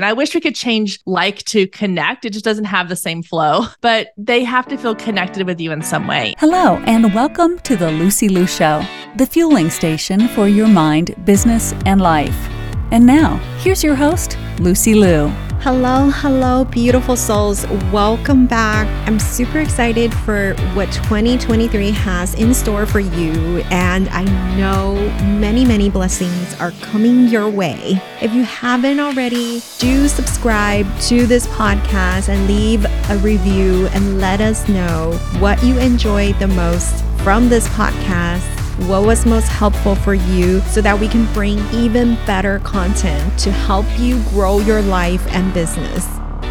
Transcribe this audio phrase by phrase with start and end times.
[0.00, 2.24] And I wish we could change like to connect.
[2.24, 5.72] It just doesn't have the same flow, but they have to feel connected with you
[5.72, 6.34] in some way.
[6.38, 11.74] Hello, and welcome to the Lucy Liu Show, the fueling station for your mind, business,
[11.84, 12.48] and life.
[12.92, 15.32] And now, here's your host, Lucy Liu.
[15.70, 17.66] Hello, hello, beautiful souls.
[17.92, 18.86] Welcome back.
[19.06, 23.58] I'm super excited for what 2023 has in store for you.
[23.70, 24.24] And I
[24.56, 24.94] know
[25.38, 28.00] many, many blessings are coming your way.
[28.22, 34.40] If you haven't already, do subscribe to this podcast and leave a review and let
[34.40, 40.14] us know what you enjoy the most from this podcast what was most helpful for
[40.14, 45.26] you so that we can bring even better content to help you grow your life
[45.34, 46.06] and business.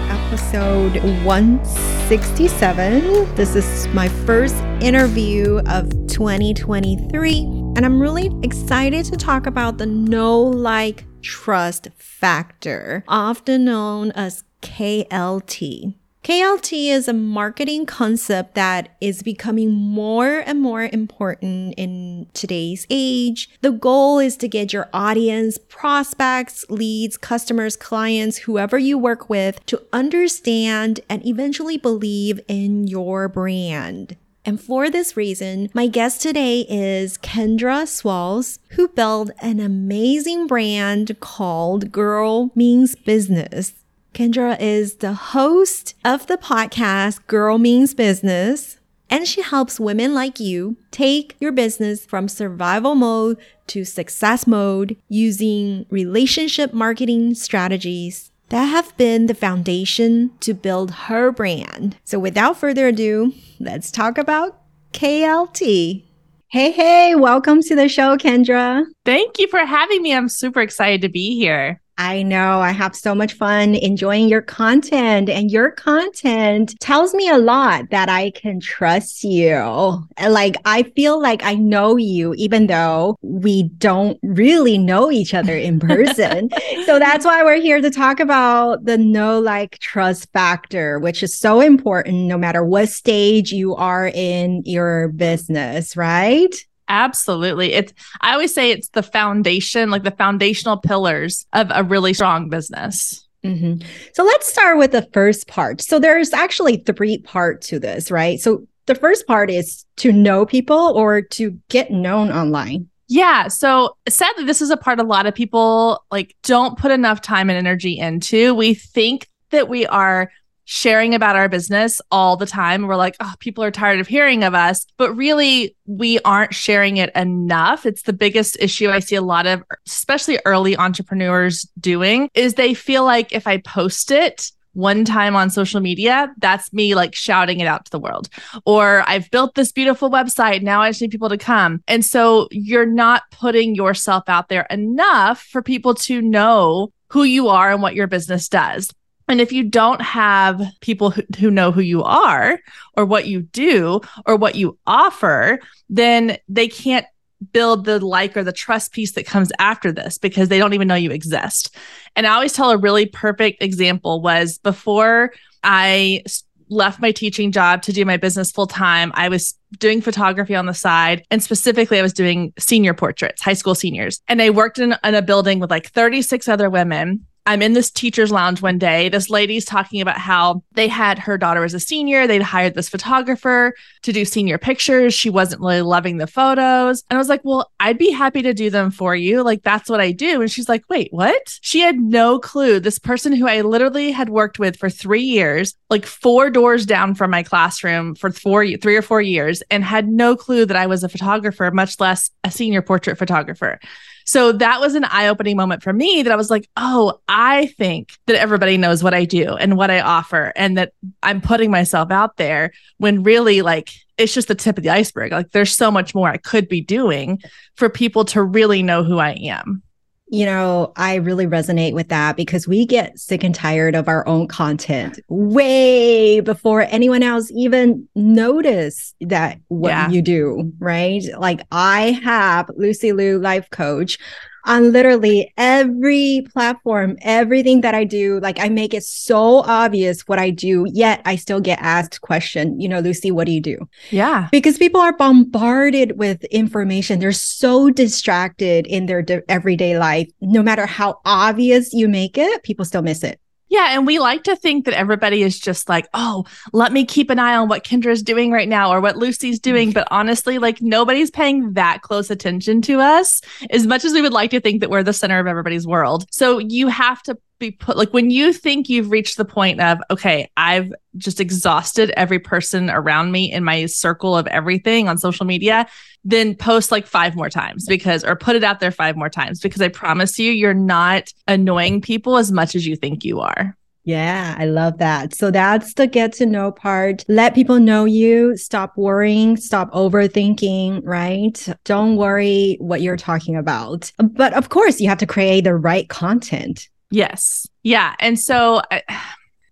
[0.10, 3.34] Episode 167.
[3.36, 7.40] This is my first interview of 2023,
[7.76, 14.44] and I'm really excited to talk about the know like trust factor, often known as
[14.62, 15.96] KLT.
[16.28, 23.50] KLT is a marketing concept that is becoming more and more important in today's age.
[23.62, 29.66] The goal is to get your audience, prospects, leads, customers, clients, whoever you work with
[29.68, 34.18] to understand and eventually believe in your brand.
[34.44, 41.22] And for this reason, my guest today is Kendra Swalls, who built an amazing brand
[41.22, 43.76] called Girl Means Business.
[44.18, 48.80] Kendra is the host of the podcast Girl Means Business,
[49.12, 53.38] and she helps women like you take your business from survival mode
[53.68, 61.32] to success mode using relationship marketing strategies that have been the foundation to build her
[61.32, 61.98] brand.
[62.04, 64.60] So without further ado, let's talk about
[64.94, 66.06] KLT.
[66.48, 68.84] Hey, hey, welcome to the show, Kendra.
[69.06, 70.16] Thank you for having me.
[70.16, 71.80] I'm super excited to be here.
[71.98, 77.28] I know I have so much fun enjoying your content, and your content tells me
[77.28, 80.08] a lot that I can trust you.
[80.22, 85.58] Like, I feel like I know you, even though we don't really know each other
[85.58, 86.50] in person.
[86.86, 91.36] so that's why we're here to talk about the know, like, trust factor, which is
[91.36, 96.56] so important no matter what stage you are in your business, right?
[96.90, 97.74] Absolutely.
[97.74, 102.50] It's I always say it's the foundation, like the foundational pillars of a really strong
[102.50, 103.28] business.
[103.44, 103.86] Mm-hmm.
[104.14, 105.82] So let's start with the first part.
[105.82, 108.40] So there's actually three parts to this, right?
[108.40, 112.90] So the first part is to know people or to get known online.
[113.10, 113.48] Yeah.
[113.48, 117.50] So sadly, this is a part a lot of people like don't put enough time
[117.50, 118.54] and energy into.
[118.54, 120.30] We think that we are
[120.70, 122.86] sharing about our business all the time.
[122.86, 124.86] We're like, oh, people are tired of hearing of us.
[124.98, 127.86] But really, we aren't sharing it enough.
[127.86, 132.74] It's the biggest issue I see a lot of, especially early entrepreneurs doing, is they
[132.74, 137.62] feel like if I post it, one time on social media, that's me like shouting
[137.62, 138.30] it out to the world.
[138.64, 140.62] Or I've built this beautiful website.
[140.62, 141.82] Now I just need people to come.
[141.88, 147.48] And so you're not putting yourself out there enough for people to know who you
[147.48, 148.92] are and what your business does.
[149.28, 152.60] And if you don't have people who, who know who you are
[152.96, 155.60] or what you do or what you offer,
[155.90, 157.06] then they can't
[157.52, 160.88] build the like or the trust piece that comes after this because they don't even
[160.88, 161.76] know you exist.
[162.16, 165.34] And I always tell a really perfect example was before
[165.64, 166.24] I
[166.70, 170.66] left my teaching job to do my business full time, I was doing photography on
[170.66, 171.24] the side.
[171.32, 174.22] And specifically, I was doing senior portraits, high school seniors.
[174.28, 177.26] And I worked in, in a building with like 36 other women.
[177.48, 179.08] I'm in this teacher's lounge one day.
[179.08, 182.28] This lady's talking about how they had her daughter as a senior.
[182.28, 185.14] They'd hired this photographer to do senior pictures.
[185.14, 187.06] She wasn't really loving the photos.
[187.10, 189.44] And I was like, well, I'd be happy to do them for you.
[189.44, 190.42] Like, that's what I do.
[190.42, 191.58] And she's like, wait, what?
[191.62, 192.82] She had no clue.
[192.82, 197.16] This person who I literally had worked with for three years, like four doors down
[197.16, 200.88] from my classroom for four, three or four years, and had no clue that I
[200.88, 203.80] was a photographer, much less a senior portrait photographer.
[204.28, 207.68] So that was an eye opening moment for me that I was like, oh, I
[207.78, 210.92] think that everybody knows what I do and what I offer and that
[211.24, 215.32] I'm putting myself out there when really like it's just the tip of the iceberg.
[215.32, 217.42] Like there's so much more I could be doing
[217.76, 219.82] for people to really know who I am.
[220.30, 224.28] You know, I really resonate with that because we get sick and tired of our
[224.28, 230.10] own content way before anyone else even notice that what yeah.
[230.10, 231.24] you do, right?
[231.38, 234.18] Like I have Lucy Liu life coach
[234.68, 238.40] on literally every platform, everything that I do.
[238.42, 242.80] Like I make it so obvious what I do, yet I still get asked question,
[242.80, 243.90] you know, Lucy, what do you do?
[244.12, 244.50] Yeah.
[244.52, 247.20] Because people are bombarded with information.
[247.20, 250.30] They're so distracted in their everyday life.
[250.42, 253.40] No matter how obvious you make it, people still miss it.
[253.70, 253.88] Yeah.
[253.92, 257.40] And we like to think that everybody is just like, oh, let me keep an
[257.40, 259.92] eye on what Kendra's doing right now or what Lucy's doing.
[259.92, 264.34] But honestly, like nobody's paying that close attention to us as much as we would
[264.34, 266.26] like to think that we're the center of everybody's world.
[266.32, 270.00] So you have to be put like when you think you've reached the point of
[270.10, 275.46] okay i've just exhausted every person around me in my circle of everything on social
[275.46, 275.88] media
[276.24, 279.60] then post like five more times because or put it out there five more times
[279.60, 283.76] because i promise you you're not annoying people as much as you think you are
[284.08, 285.36] yeah, I love that.
[285.36, 287.26] So that's the get to know part.
[287.28, 288.56] Let people know you.
[288.56, 289.58] Stop worrying.
[289.58, 291.68] Stop overthinking, right?
[291.84, 294.10] Don't worry what you're talking about.
[294.18, 296.88] But of course, you have to create the right content.
[297.10, 297.68] Yes.
[297.84, 298.16] Yeah.
[298.20, 299.04] And so I,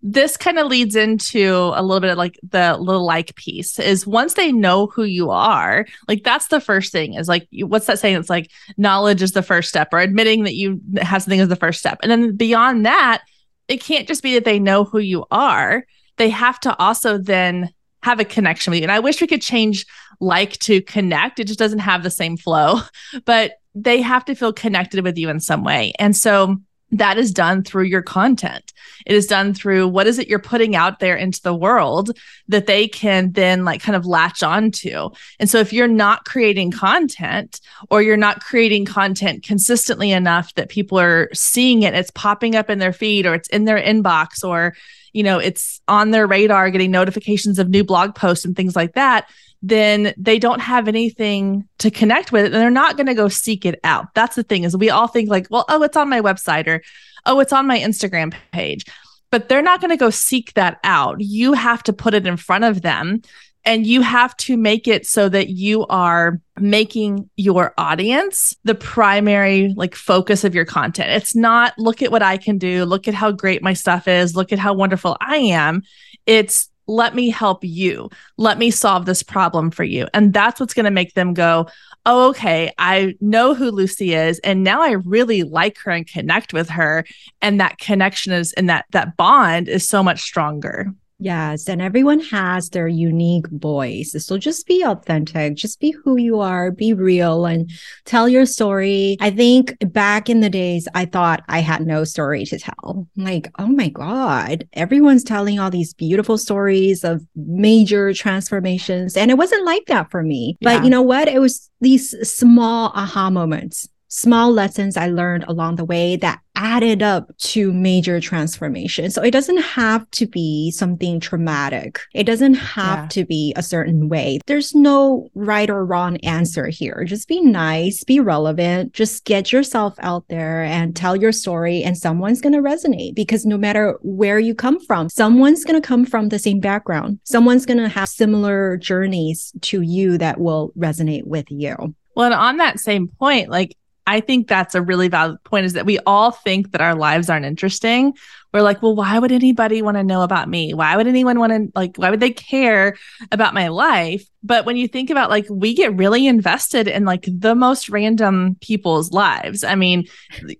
[0.07, 4.05] this kind of leads into a little bit of like the little like piece is
[4.05, 7.97] once they know who you are, like that's the first thing is like, what's that
[7.97, 8.15] saying?
[8.15, 11.55] It's like knowledge is the first step or admitting that you have something is the
[11.55, 11.97] first step.
[12.03, 13.23] And then beyond that,
[13.67, 15.85] it can't just be that they know who you are.
[16.17, 17.73] They have to also then
[18.03, 18.83] have a connection with you.
[18.83, 19.87] And I wish we could change
[20.19, 21.39] like to connect.
[21.39, 22.81] It just doesn't have the same flow,
[23.25, 25.93] but they have to feel connected with you in some way.
[25.97, 26.57] And so
[26.97, 28.73] that is done through your content.
[29.05, 32.67] It is done through what is it you're putting out there into the world that
[32.67, 35.09] they can then like kind of latch onto.
[35.39, 37.59] And so if you're not creating content
[37.89, 42.69] or you're not creating content consistently enough that people are seeing it, it's popping up
[42.69, 44.75] in their feed or it's in their inbox or
[45.15, 48.95] you know, it's on their radar getting notifications of new blog posts and things like
[48.95, 49.29] that,
[49.61, 53.65] then they don't have anything to connect with and they're not going to go seek
[53.65, 54.13] it out.
[54.13, 56.81] That's the thing is we all think like, well, oh, it's on my website or
[57.25, 58.83] oh, it's on my Instagram page.
[59.31, 61.21] But they're not going to go seek that out.
[61.21, 63.21] You have to put it in front of them
[63.65, 69.73] and you have to make it so that you are making your audience the primary
[69.75, 71.09] like focus of your content.
[71.09, 74.35] It's not look at what I can do, look at how great my stuff is,
[74.35, 75.81] look at how wonderful I am.
[76.25, 78.09] It's let me help you.
[78.37, 80.07] Let me solve this problem for you.
[80.13, 81.67] And that's what's going to make them go,
[82.05, 84.37] oh, okay, I know who Lucy is.
[84.39, 87.03] And now I really like her and connect with her.
[87.41, 90.93] And that connection is and that that bond is so much stronger.
[91.17, 94.13] Yes, and everyone has their unique voice.
[94.25, 97.71] So just be authentic, just be who you are, be real and
[98.03, 99.15] tell your story.
[99.21, 103.07] I think back in the days, I thought I had no story to tell.
[103.15, 109.15] Like, oh my God, everyone's telling all these beautiful stories of major transformations.
[109.15, 110.57] And it wasn't like that for me.
[110.59, 110.75] Yeah.
[110.75, 111.29] But you know what?
[111.29, 117.03] It was these small aha moments small lessons I learned along the way that added
[117.03, 119.11] up to major transformation.
[119.11, 121.99] So it doesn't have to be something traumatic.
[122.13, 123.07] It doesn't have yeah.
[123.07, 124.39] to be a certain way.
[124.45, 127.03] There's no right or wrong answer here.
[127.05, 131.97] Just be nice, be relevant, just get yourself out there and tell your story and
[131.97, 136.05] someone's going to resonate because no matter where you come from, someone's going to come
[136.05, 137.19] from the same background.
[137.25, 141.75] Someone's going to have similar journeys to you that will resonate with you.
[142.15, 143.75] Well, and on that same point, like
[144.07, 147.29] I think that's a really valid point is that we all think that our lives
[147.29, 148.13] aren't interesting.
[148.53, 150.73] We're like, well, why would anybody want to know about me?
[150.73, 152.95] Why would anyone want to, like, why would they care
[153.31, 154.25] about my life?
[154.43, 158.55] But when you think about, like, we get really invested in like the most random
[158.61, 159.65] people's lives.
[159.65, 160.05] I mean,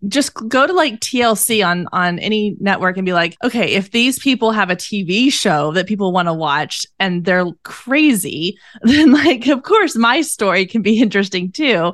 [0.10, 4.20] just go to like TLC on on any network and be like, okay, if these
[4.20, 9.48] people have a TV show that people want to watch and they're crazy, then like,
[9.48, 11.94] of course, my story can be interesting too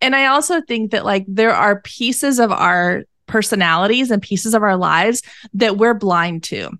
[0.00, 4.62] and I also think that like there are pieces of our personalities and pieces of
[4.62, 5.22] our lives
[5.54, 6.70] that we're blind to.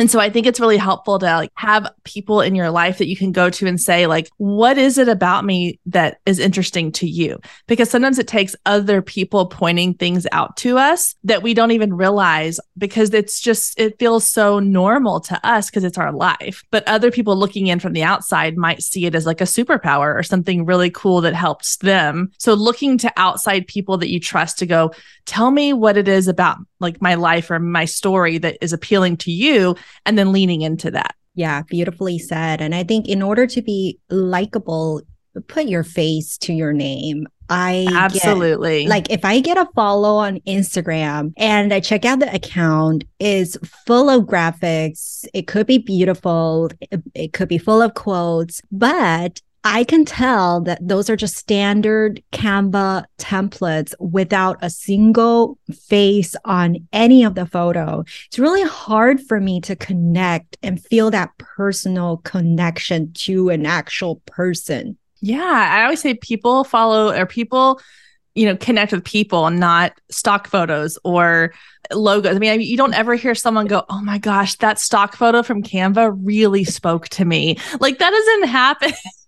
[0.00, 3.06] And so I think it's really helpful to like have people in your life that
[3.06, 6.90] you can go to and say like what is it about me that is interesting
[6.92, 7.38] to you?
[7.66, 11.92] Because sometimes it takes other people pointing things out to us that we don't even
[11.92, 16.64] realize because it's just it feels so normal to us because it's our life.
[16.70, 20.14] But other people looking in from the outside might see it as like a superpower
[20.14, 22.32] or something really cool that helps them.
[22.38, 24.92] So looking to outside people that you trust to go
[25.26, 29.18] tell me what it is about like my life or my story that is appealing
[29.18, 31.14] to you and then leaning into that.
[31.34, 32.60] Yeah, beautifully said.
[32.60, 35.02] And I think in order to be likable,
[35.48, 37.26] put your face to your name.
[37.48, 42.20] I absolutely get, like if I get a follow on Instagram and I check out
[42.20, 45.26] the account is full of graphics.
[45.34, 46.70] It could be beautiful.
[46.80, 51.36] It, it could be full of quotes, but I can tell that those are just
[51.36, 58.04] standard Canva templates without a single face on any of the photo.
[58.26, 64.16] It's really hard for me to connect and feel that personal connection to an actual
[64.24, 64.96] person.
[65.20, 67.80] Yeah, I always say people follow or people
[68.34, 71.52] you know connect with people not stock photos or
[71.92, 75.42] logos i mean you don't ever hear someone go oh my gosh that stock photo
[75.42, 78.92] from canva really spoke to me like that doesn't happen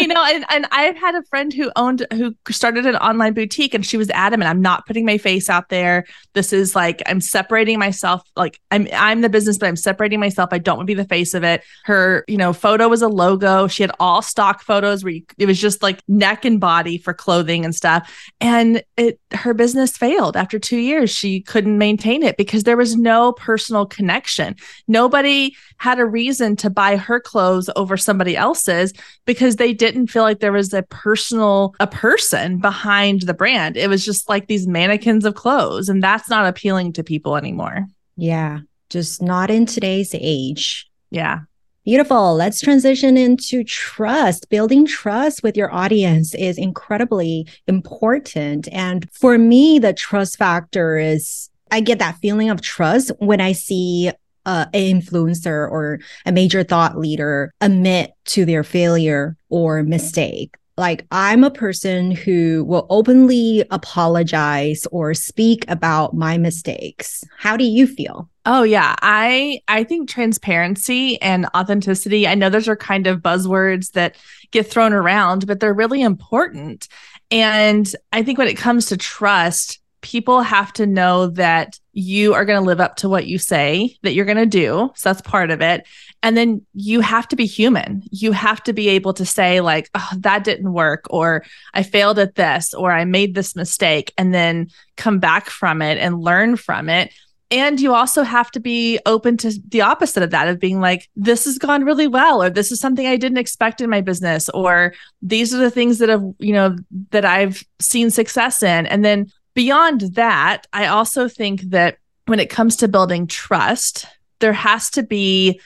[0.00, 3.74] you know, and, and I've had a friend who owned who started an online boutique
[3.74, 6.06] and she was adamant, I'm not putting my face out there.
[6.34, 8.22] This is like I'm separating myself.
[8.36, 10.50] Like I'm I'm the business, but I'm separating myself.
[10.52, 11.62] I don't want to be the face of it.
[11.84, 13.66] Her, you know, photo was a logo.
[13.66, 17.12] She had all stock photos where you, it was just like neck and body for
[17.12, 18.30] clothing and stuff.
[18.40, 21.10] And it her business failed after two years.
[21.10, 24.56] She couldn't maintain it because there was no personal connection.
[24.88, 28.92] Nobody had a reason to buy her clothes over somebody else's
[29.24, 33.76] because they didn't feel like there was a personal a person behind the brand.
[33.76, 37.86] It was just like these mannequins of clothes and that's not appealing to people anymore.
[38.16, 40.88] Yeah, just not in today's age.
[41.10, 41.40] Yeah.
[41.84, 42.34] Beautiful.
[42.34, 44.50] Let's transition into trust.
[44.50, 48.68] Building trust with your audience is incredibly important.
[48.70, 53.52] And for me, the trust factor is I get that feeling of trust when I
[53.52, 54.10] see
[54.46, 60.54] an influencer or a major thought leader admit to their failure or mistake.
[60.76, 67.22] Like, I'm a person who will openly apologize or speak about my mistakes.
[67.36, 68.30] How do you feel?
[68.46, 72.26] Oh yeah, I I think transparency and authenticity.
[72.26, 74.16] I know those are kind of buzzwords that
[74.52, 76.88] get thrown around, but they're really important.
[77.30, 82.44] And I think when it comes to trust, people have to know that you are
[82.44, 84.90] going to live up to what you say that you're going to do.
[84.94, 85.86] So that's part of it.
[86.22, 88.02] And then you have to be human.
[88.10, 92.18] You have to be able to say, like, oh, that didn't work, or I failed
[92.18, 96.56] at this, or I made this mistake, and then come back from it and learn
[96.56, 97.12] from it.
[97.50, 101.08] And you also have to be open to the opposite of that, of being like,
[101.16, 104.48] this has gone really well, or this is something I didn't expect in my business,
[104.50, 106.76] or these are the things that have, you know,
[107.10, 108.86] that I've seen success in.
[108.86, 114.06] And then beyond that, I also think that when it comes to building trust,
[114.40, 115.60] there has to be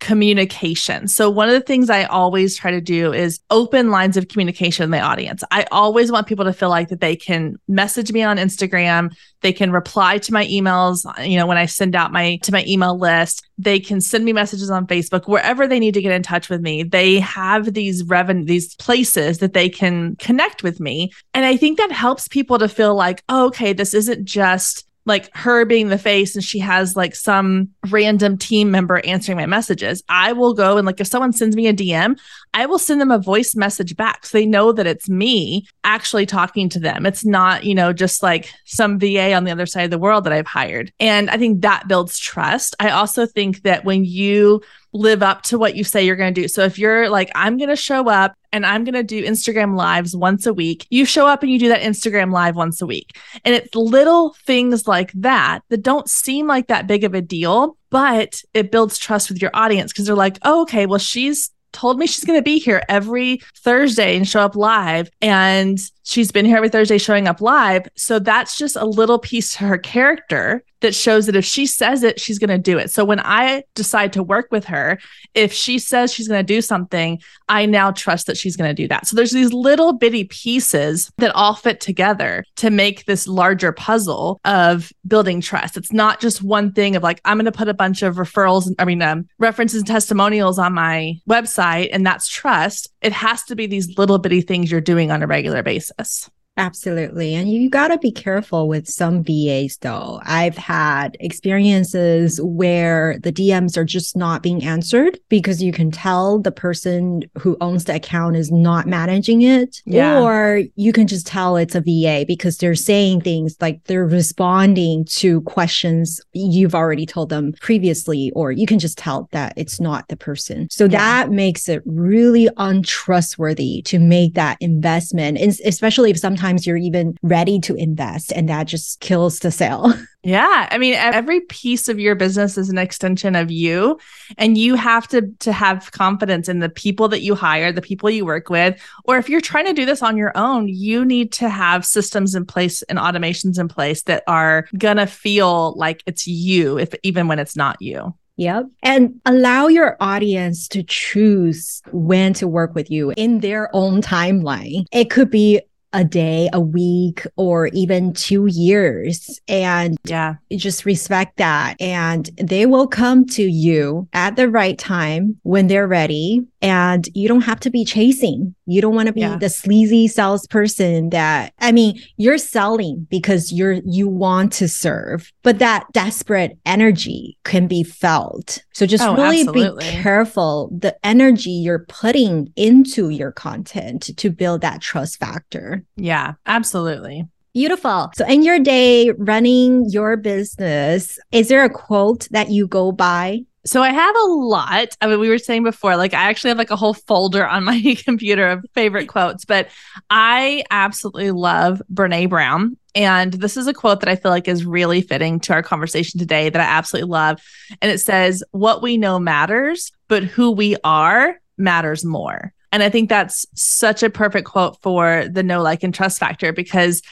[0.00, 1.08] communication.
[1.08, 4.84] So one of the things I always try to do is open lines of communication
[4.84, 5.42] with my audience.
[5.50, 9.52] I always want people to feel like that they can message me on Instagram, they
[9.52, 12.98] can reply to my emails, you know, when I send out my to my email
[12.98, 16.48] list, they can send me messages on Facebook, wherever they need to get in touch
[16.48, 16.82] with me.
[16.82, 21.12] They have these revenue these places that they can connect with me.
[21.34, 25.34] And I think that helps people to feel like, oh, okay, this isn't just like
[25.34, 30.04] her being the face and she has like some random team member answering my messages.
[30.08, 32.18] I will go and like if someone sends me a DM,
[32.54, 36.26] I will send them a voice message back so they know that it's me actually
[36.26, 37.06] talking to them.
[37.06, 40.24] It's not, you know, just like some VA on the other side of the world
[40.24, 40.92] that I've hired.
[41.00, 42.76] And I think that builds trust.
[42.78, 44.62] I also think that when you
[44.92, 46.48] live up to what you say you're going to do.
[46.48, 49.76] So if you're like, I'm going to show up and I'm going to do Instagram
[49.76, 52.86] lives once a week, you show up and you do that Instagram live once a
[52.86, 53.18] week.
[53.44, 57.76] And it's little things like that that don't seem like that big of a deal,
[57.90, 61.98] but it builds trust with your audience because they're like, oh, okay, well, she's told
[61.98, 65.10] me she's going to be here every Thursday and show up live.
[65.20, 65.78] And
[66.08, 67.86] she's been here every Thursday showing up live.
[67.94, 72.02] So that's just a little piece to her character that shows that if she says
[72.02, 72.90] it, she's going to do it.
[72.90, 74.98] So when I decide to work with her,
[75.34, 78.74] if she says she's going to do something, I now trust that she's going to
[78.74, 79.06] do that.
[79.06, 84.40] So there's these little bitty pieces that all fit together to make this larger puzzle
[84.44, 85.76] of building trust.
[85.76, 88.72] It's not just one thing of like, I'm going to put a bunch of referrals,
[88.78, 92.88] I mean, um, references and testimonials on my website, and that's trust.
[93.02, 96.30] It has to be these little bitty things you're doing on a regular basis process.
[96.58, 97.36] Absolutely.
[97.36, 100.20] And you got to be careful with some VAs, though.
[100.24, 106.40] I've had experiences where the DMs are just not being answered because you can tell
[106.40, 109.80] the person who owns the account is not managing it.
[109.84, 110.20] Yeah.
[110.20, 115.04] Or you can just tell it's a VA because they're saying things like they're responding
[115.10, 120.08] to questions you've already told them previously, or you can just tell that it's not
[120.08, 120.68] the person.
[120.70, 120.90] So yeah.
[120.90, 127.16] that makes it really untrustworthy to make that investment, especially if sometimes sometimes you're even
[127.22, 129.92] ready to invest and that just kills the sale.
[130.24, 133.98] Yeah, I mean every piece of your business is an extension of you
[134.36, 138.10] and you have to to have confidence in the people that you hire, the people
[138.10, 141.30] you work with, or if you're trying to do this on your own, you need
[141.34, 146.02] to have systems in place and automations in place that are going to feel like
[146.04, 148.12] it's you if even when it's not you.
[148.38, 148.66] Yep.
[148.84, 154.86] And allow your audience to choose when to work with you in their own timeline.
[154.92, 155.60] It could be
[155.92, 159.40] a day, a week, or even two years.
[159.48, 161.80] And yeah, just respect that.
[161.80, 166.46] And they will come to you at the right time when they're ready.
[166.60, 168.54] And you don't have to be chasing.
[168.66, 169.36] You don't want to be yeah.
[169.36, 175.60] the sleazy salesperson that, I mean, you're selling because you're, you want to serve, but
[175.60, 178.62] that desperate energy can be felt.
[178.74, 179.84] So just oh, really absolutely.
[179.84, 185.77] be careful the energy you're putting into your content to build that trust factor.
[185.96, 187.26] Yeah, absolutely.
[187.54, 188.10] Beautiful.
[188.14, 193.44] So, in your day running your business, is there a quote that you go by?
[193.68, 194.96] So I have a lot.
[195.02, 197.64] I mean, we were saying before, like I actually have like a whole folder on
[197.64, 199.68] my computer of favorite quotes, but
[200.08, 202.78] I absolutely love Brene Brown.
[202.94, 206.18] And this is a quote that I feel like is really fitting to our conversation
[206.18, 207.42] today that I absolutely love.
[207.82, 212.54] And it says, What we know matters, but who we are matters more.
[212.72, 216.52] And I think that's such a perfect quote for the know like, and trust factor
[216.52, 217.02] because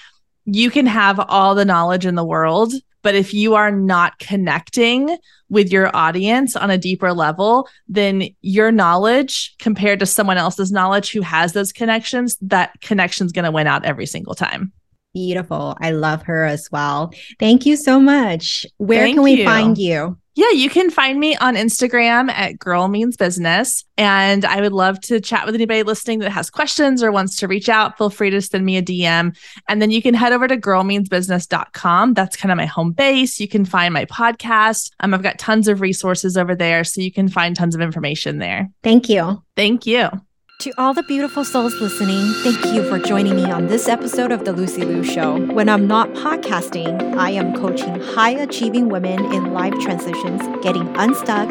[0.44, 2.72] you can have all the knowledge in the world,
[3.02, 5.16] but if you are not connecting
[5.48, 11.12] with your audience on a deeper level, then your knowledge compared to someone else's knowledge
[11.12, 14.72] who has those connections, that connection's going to win out every single time.
[15.16, 15.78] Beautiful.
[15.80, 17.11] I love her as well.
[17.38, 18.66] Thank you so much.
[18.76, 19.44] Where Thank can we you.
[19.46, 20.18] find you?
[20.35, 23.82] Yeah, you can find me on Instagram at Girl Means Business.
[23.96, 27.49] And I would love to chat with anybody listening that has questions or wants to
[27.49, 27.96] reach out.
[27.96, 29.35] Feel free to send me a DM.
[29.70, 32.12] And then you can head over to girlmeansbusiness.com.
[32.12, 33.40] That's kind of my home base.
[33.40, 34.90] You can find my podcast.
[35.00, 36.85] Um, I've got tons of resources over there.
[36.85, 38.68] So you can find tons of information there.
[38.82, 39.42] Thank you.
[39.56, 40.11] Thank you.
[40.60, 44.46] To all the beautiful souls listening, thank you for joining me on this episode of
[44.46, 45.38] The Lucy Liu Show.
[45.52, 51.50] When I'm not podcasting, I am coaching high achieving women in life transitions, getting unstuck